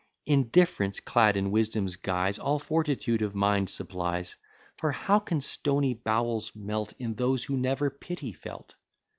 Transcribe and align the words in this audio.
Indifference, 0.25 0.99
clad 0.99 1.37
in 1.37 1.51
Wisdom's 1.51 1.95
guise, 1.95 2.39
All 2.39 2.57
fortitude 2.57 3.21
of 3.21 3.35
mind 3.35 3.69
supplies: 3.69 4.35
For 4.77 4.91
how 4.93 5.19
can 5.19 5.41
stony 5.41 5.93
bowels 5.93 6.51
melt 6.55 6.93
In 6.97 7.13
those 7.13 7.43
who 7.43 7.55
never 7.55 7.91
pity 7.91 8.33
felt! 8.33 8.73